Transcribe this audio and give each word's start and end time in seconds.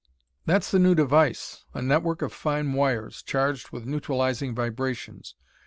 "That's 0.47 0.71
the 0.71 0.79
new 0.79 0.95
device, 0.95 1.63
a 1.75 1.81
network 1.83 2.23
of 2.23 2.33
fine 2.33 2.73
wires, 2.73 3.21
charged 3.21 3.69
with 3.69 3.85
neutralising 3.85 4.55
vibrations. 4.55 5.35